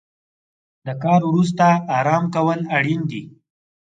[0.85, 1.65] د کار وروسته
[1.99, 3.23] ارام کول اړین دي.